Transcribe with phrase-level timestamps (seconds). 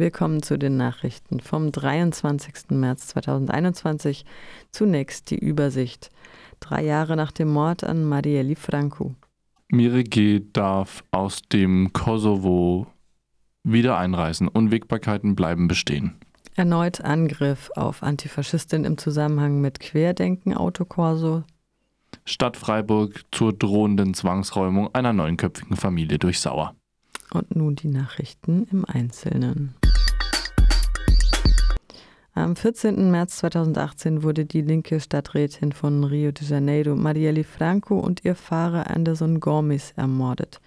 [0.00, 2.70] Willkommen zu den Nachrichten vom 23.
[2.70, 4.24] März 2021.
[4.70, 6.10] Zunächst die Übersicht.
[6.60, 9.16] Drei Jahre nach dem Mord an Marieli Franco.
[9.72, 12.86] Mirege darf aus dem Kosovo
[13.64, 14.46] wieder einreisen.
[14.46, 16.14] Unwägbarkeiten bleiben bestehen.
[16.54, 21.42] Erneut Angriff auf Antifaschistin im Zusammenhang mit Querdenken Autokorso.
[22.24, 26.76] Stadt Freiburg zur drohenden Zwangsräumung einer neunköpfigen Familie durch Sauer.
[27.32, 29.74] Und nun die Nachrichten im Einzelnen.
[32.38, 33.10] Am 14.
[33.10, 38.88] März 2018 wurde die linke Stadträtin von Rio de Janeiro, Marielle Franco, und ihr Fahrer
[38.88, 40.60] Anderson Gomes ermordet.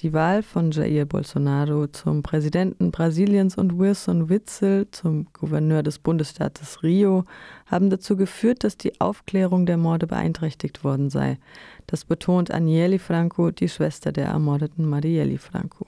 [0.00, 6.82] Die Wahl von Jair Bolsonaro zum Präsidenten Brasiliens und Wilson Witzel zum Gouverneur des Bundesstaates
[6.82, 7.24] Rio
[7.64, 11.38] haben dazu geführt, dass die Aufklärung der Morde beeinträchtigt worden sei.
[11.86, 15.86] Das betont Anieli Franco, die Schwester der ermordeten Marielle Franco.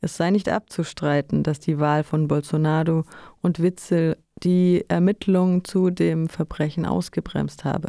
[0.00, 3.04] Es sei nicht abzustreiten, dass die Wahl von Bolsonaro
[3.42, 7.88] und Witzel die Ermittlungen zu dem Verbrechen ausgebremst habe.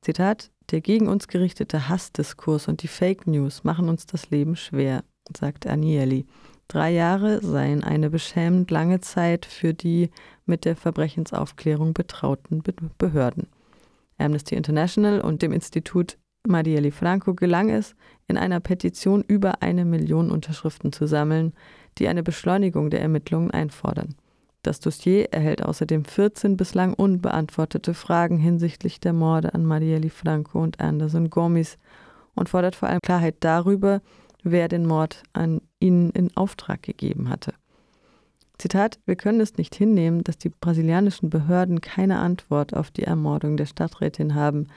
[0.00, 5.04] Zitat, der gegen uns gerichtete Hassdiskurs und die Fake News machen uns das Leben schwer,
[5.36, 6.26] sagt Anieli.
[6.68, 10.10] Drei Jahre seien eine beschämend lange Zeit für die
[10.46, 12.62] mit der Verbrechensaufklärung betrauten
[12.96, 13.48] Behörden.
[14.18, 17.94] Amnesty International und dem Institut Marielle Franco gelang es,
[18.26, 21.52] in einer Petition über eine Million Unterschriften zu sammeln,
[21.98, 24.16] die eine Beschleunigung der Ermittlungen einfordern.
[24.62, 30.80] Das Dossier erhält außerdem 14 bislang unbeantwortete Fragen hinsichtlich der Morde an Marielle Franco und
[30.80, 31.78] Anderson Gomes
[32.34, 34.00] und fordert vor allem Klarheit darüber,
[34.44, 37.54] wer den Mord an ihnen in Auftrag gegeben hatte.
[38.58, 43.56] Zitat, wir können es nicht hinnehmen, dass die brasilianischen Behörden keine Antwort auf die Ermordung
[43.56, 44.68] der Stadträtin haben,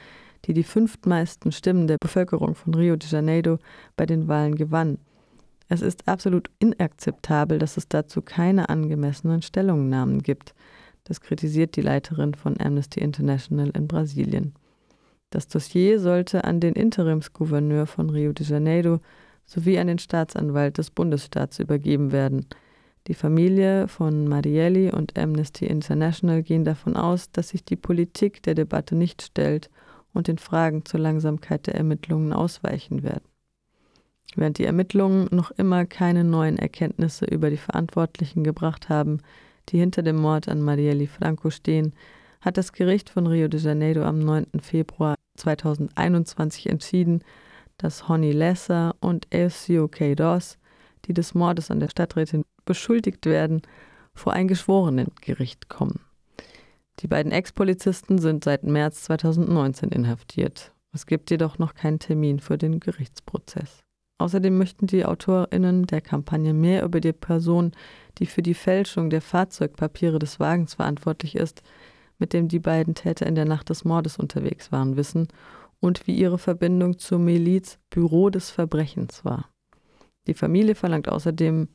[0.46, 3.60] die die fünftmeisten Stimmen der Bevölkerung von Rio de Janeiro
[3.96, 4.98] bei den Wahlen gewann.
[5.68, 10.54] Es ist absolut inakzeptabel, dass es dazu keine angemessenen Stellungnahmen gibt.
[11.06, 14.54] Das kritisiert die Leiterin von Amnesty International in Brasilien.
[15.32, 19.00] Das Dossier sollte an den Interimsgouverneur von Rio de Janeiro
[19.46, 22.46] sowie an den Staatsanwalt des Bundesstaats übergeben werden.
[23.08, 28.56] Die Familie von Marielli und Amnesty International gehen davon aus, dass sich die Politik der
[28.56, 29.70] Debatte nicht stellt
[30.14, 33.26] und den Fragen zur Langsamkeit der Ermittlungen ausweichen werden.
[34.36, 39.20] Während die Ermittlungen noch immer keine neuen Erkenntnisse über die Verantwortlichen gebracht haben,
[39.70, 41.94] die hinter dem Mord an Marielle Franco stehen,
[42.42, 44.48] hat das Gericht von Rio de Janeiro am 9.
[44.62, 47.24] Februar 2021 entschieden,
[47.78, 50.58] dass Honey Lesser und Elcio Queiroz,
[51.06, 53.62] die des Mordes an der Stadträtin beschuldigt werden,
[54.14, 56.00] vor ein Geschworenengericht kommen.
[57.00, 60.72] Die beiden Ex-Polizisten sind seit März 2019 inhaftiert.
[60.94, 63.85] Es gibt jedoch noch keinen Termin für den Gerichtsprozess.
[64.18, 67.72] Außerdem möchten die AutorInnen der Kampagne mehr über die Person,
[68.18, 71.64] die für die Fälschung der Fahrzeugpapiere des Wagens verantwortlich ist,
[72.18, 75.28] mit dem die beiden Täter in der Nacht des Mordes unterwegs waren, wissen
[75.82, 79.50] und wie ihre Verbindung zur Miliz Büro des Verbrechens war.
[80.28, 81.68] Die Familie verlangt außerdem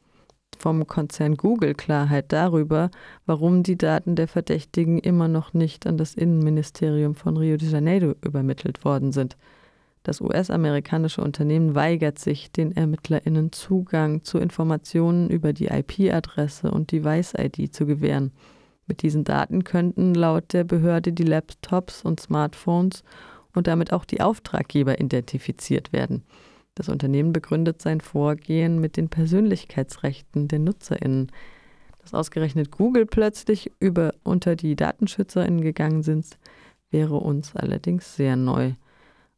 [0.58, 2.90] vom Konzern Google Klarheit darüber,
[3.26, 8.14] warum die Daten der Verdächtigen immer noch nicht an das Innenministerium von Rio de Janeiro
[8.22, 9.36] übermittelt worden sind.
[10.02, 17.74] Das US-amerikanische Unternehmen weigert sich, den ErmittlerInnen Zugang zu Informationen über die IP-Adresse und Device-ID
[17.74, 18.32] zu gewähren.
[18.86, 23.04] Mit diesen Daten könnten laut der Behörde die Laptops und Smartphones
[23.54, 26.24] und damit auch die Auftraggeber identifiziert werden.
[26.74, 31.30] Das Unternehmen begründet sein Vorgehen mit den Persönlichkeitsrechten der NutzerInnen.
[31.98, 36.38] Dass ausgerechnet Google plötzlich über unter die DatenschützerInnen gegangen sind,
[36.90, 38.72] wäre uns allerdings sehr neu.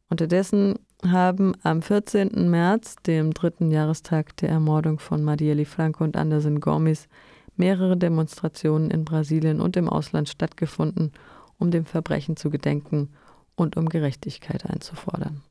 [0.09, 0.75] Unterdessen
[1.05, 2.49] haben am 14.
[2.49, 7.07] März, dem dritten Jahrestag der Ermordung von Marielle Franco und Anderson Gomes,
[7.55, 11.11] mehrere Demonstrationen in Brasilien und im Ausland stattgefunden,
[11.57, 13.09] um dem Verbrechen zu gedenken
[13.55, 15.41] und um Gerechtigkeit einzufordern.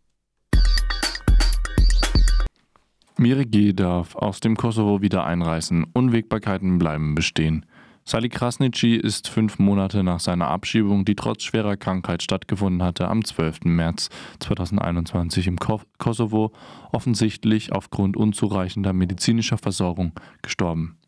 [3.19, 5.87] Mirigi darf aus dem Kosovo wieder einreisen.
[5.93, 7.67] Unwägbarkeiten bleiben bestehen.
[8.05, 13.25] Sali Krasnici ist fünf Monate nach seiner Abschiebung, die trotz schwerer Krankheit stattgefunden hatte, am
[13.25, 13.61] 12.
[13.65, 14.11] März
[14.41, 15.57] 2021 im
[15.99, 16.53] Kosovo
[16.91, 20.13] offensichtlich aufgrund unzureichender medizinischer Versorgung
[20.43, 20.99] gestorben.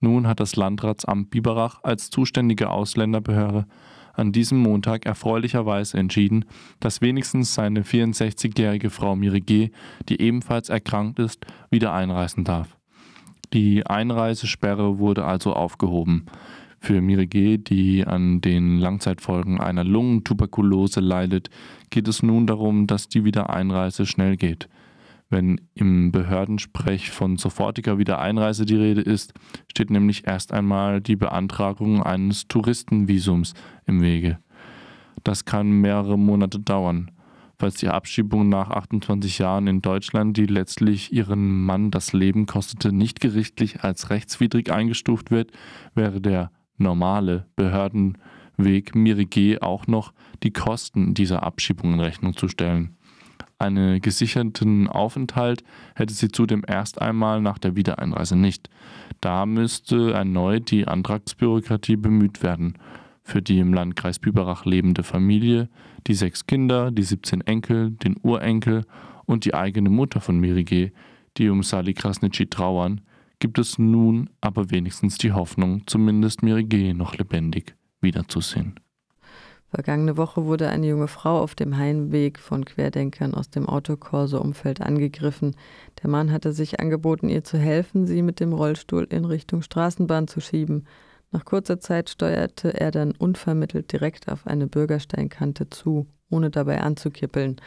[0.00, 3.66] Nun hat das Landratsamt Biberach als zuständige Ausländerbehörde
[4.12, 6.44] an diesem Montag erfreulicherweise entschieden,
[6.80, 9.70] dass wenigstens seine 64-jährige Frau Mirige,
[10.08, 12.76] die ebenfalls erkrankt ist, wieder einreisen darf.
[13.54, 16.26] Die Einreisesperre wurde also aufgehoben.
[16.80, 21.50] Für Mirige, die an den Langzeitfolgen einer Lungentuberkulose leidet,
[21.88, 24.68] geht es nun darum, dass die Wiedereinreise schnell geht.
[25.30, 29.32] Wenn im Behördensprech von sofortiger Wiedereinreise die Rede ist,
[29.70, 33.54] steht nämlich erst einmal die Beantragung eines Touristenvisums
[33.86, 34.40] im Wege.
[35.22, 37.12] Das kann mehrere Monate dauern.
[37.58, 42.92] Falls die Abschiebung nach 28 Jahren in Deutschland, die letztlich ihren Mann das Leben kostete,
[42.92, 45.52] nicht gerichtlich als rechtswidrig eingestuft wird,
[45.94, 50.12] wäre der normale Behördenweg Mirige auch noch
[50.42, 52.96] die Kosten dieser Abschiebung in Rechnung zu stellen.
[53.58, 55.62] Einen gesicherten Aufenthalt
[55.94, 58.68] hätte sie zudem erst einmal nach der Wiedereinreise nicht.
[59.20, 62.76] Da müsste erneut die Antragsbürokratie bemüht werden.
[63.22, 65.70] Für die im Landkreis Biberach lebende Familie,
[66.06, 68.84] die sechs Kinder, die 17 Enkel, den Urenkel
[69.26, 70.92] und die eigene Mutter von Mirige,
[71.36, 73.00] die um Sali Krasnitschi trauern,
[73.38, 78.80] gibt es nun aber wenigstens die Hoffnung, zumindest Mirige noch lebendig wiederzusehen.
[79.74, 85.56] Vergangene Woche wurde eine junge Frau auf dem Heimweg von Querdenkern aus dem Autokorso-Umfeld angegriffen.
[86.00, 90.28] Der Mann hatte sich angeboten, ihr zu helfen, sie mit dem Rollstuhl in Richtung Straßenbahn
[90.28, 90.86] zu schieben.
[91.34, 97.60] Nach kurzer Zeit steuerte er dann unvermittelt direkt auf eine Bürgersteinkante zu, ohne dabei anzukippeln.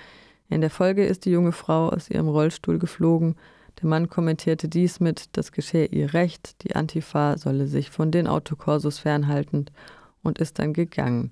[0.47, 3.35] In der Folge ist die junge Frau aus ihrem Rollstuhl geflogen.
[3.81, 8.25] Der Mann kommentierte dies mit, das geschehe ihr recht, die Antifa solle sich von den
[8.25, 9.65] Autokorsos fernhalten
[10.23, 11.31] und ist dann gegangen.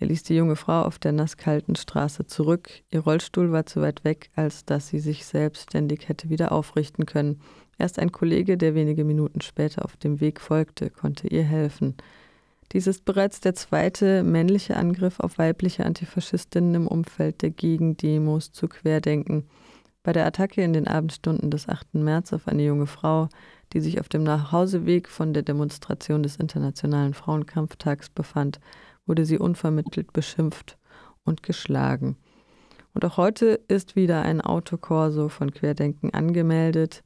[0.00, 2.70] Er ließ die junge Frau auf der nasskalten Straße zurück.
[2.90, 7.40] Ihr Rollstuhl war zu weit weg, als dass sie sich selbstständig hätte wieder aufrichten können.
[7.78, 11.94] Erst ein Kollege, der wenige Minuten später auf dem Weg folgte, konnte ihr helfen.
[12.72, 18.68] Dies ist bereits der zweite männliche Angriff auf weibliche Antifaschistinnen im Umfeld der Gegendemos zu
[18.68, 19.44] Querdenken.
[20.02, 21.94] Bei der Attacke in den Abendstunden des 8.
[21.94, 23.28] März auf eine junge Frau,
[23.72, 28.60] die sich auf dem Nachhauseweg von der Demonstration des Internationalen Frauenkampftags befand,
[29.06, 30.78] wurde sie unvermittelt beschimpft
[31.24, 32.16] und geschlagen.
[32.92, 37.02] Und auch heute ist wieder ein Autokorso von Querdenken angemeldet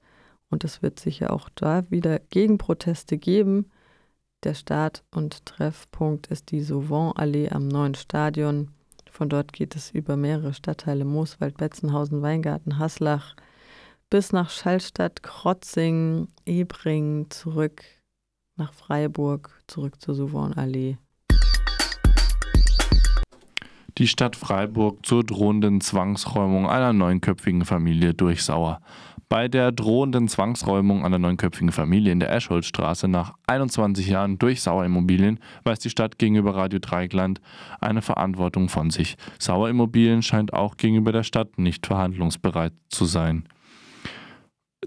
[0.52, 3.70] und es wird sicher auch da wieder Gegenproteste geben.
[4.44, 8.69] Der Start- und Treffpunkt ist die Sauvant-Allee am neuen Stadion.
[9.10, 13.34] Von dort geht es über mehrere Stadtteile Mooswald, Betzenhausen, Weingarten, Haslach
[14.10, 17.82] bis nach Schallstadt, Krotzing, Ebring, zurück
[18.56, 20.98] nach Freiburg, zurück zur Sauvant-Allee
[23.98, 28.81] die Stadt Freiburg zur drohenden Zwangsräumung einer neunköpfigen Familie durch Sauer.
[29.32, 34.84] Bei der drohenden Zwangsräumung einer neunköpfigen Familie in der Eschholzstraße nach 21 Jahren durch Sauer
[34.84, 37.40] Immobilien weist die Stadt gegenüber Radio Dreigland
[37.81, 39.17] eine Verantwortung von sich.
[39.38, 43.49] Sauer Immobilien scheint auch gegenüber der Stadt nicht verhandlungsbereit zu sein.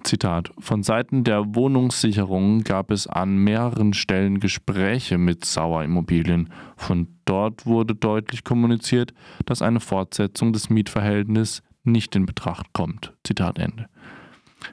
[0.03, 6.51] Zitat, von Seiten der Wohnungssicherung gab es an mehreren Stellen Gespräche mit Sauer Immobilien.
[6.77, 9.11] Von dort wurde deutlich kommuniziert,
[9.47, 13.11] dass eine Fortsetzung des Mietverhältnisses nicht in Betracht kommt.
[13.23, 13.87] Zitat Ende.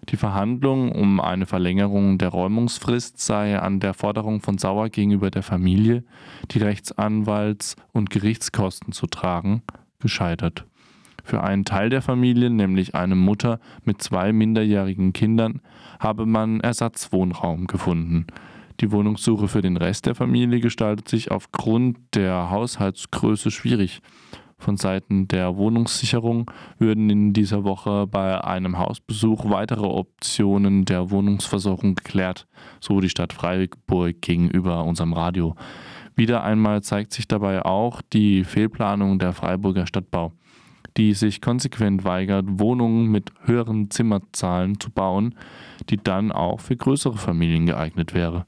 [0.08, 5.42] Die Verhandlung um eine Verlängerung der Räumungsfrist sei an der Forderung von Sauer gegenüber der
[5.42, 6.04] Familie,
[6.50, 9.62] die Rechtsanwalts- und Gerichtskosten zu tragen,
[10.00, 10.66] gescheitert.
[11.24, 15.60] Für einen Teil der Familie, nämlich eine Mutter mit zwei minderjährigen Kindern,
[16.00, 18.26] habe man Ersatzwohnraum gefunden.
[18.80, 24.00] Die Wohnungssuche für den Rest der Familie gestaltet sich aufgrund der Haushaltsgröße schwierig.
[24.62, 31.96] Von Seiten der Wohnungssicherung würden in dieser Woche bei einem Hausbesuch weitere Optionen der Wohnungsversorgung
[31.96, 32.46] geklärt,
[32.78, 35.56] so die Stadt Freiburg gegenüber unserem Radio.
[36.14, 40.32] Wieder einmal zeigt sich dabei auch die Fehlplanung der Freiburger Stadtbau
[40.98, 45.34] die sich konsequent weigert, Wohnungen mit höheren Zimmerzahlen zu bauen,
[45.88, 48.44] die dann auch für größere Familien geeignet wäre.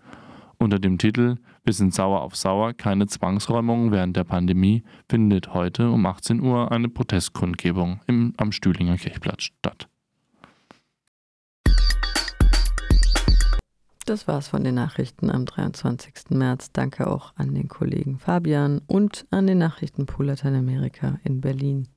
[0.59, 5.91] Unter dem Titel Wir sind sauer auf sauer, keine Zwangsräumung während der Pandemie findet heute
[5.91, 9.89] um 18 Uhr eine Protestkundgebung im, am Stühlinger Kirchplatz statt.
[14.05, 16.29] Das war's von den Nachrichten am 23.
[16.29, 16.71] März.
[16.73, 21.89] Danke auch an den Kollegen Fabian und an den Nachrichtenpool Lateinamerika in Berlin.